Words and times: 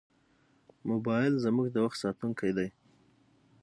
موبایل 0.89 1.33
زموږ 1.45 1.67
د 1.71 1.77
وخت 1.85 1.97
ساتونکی 2.03 2.51
دی. 2.57 2.67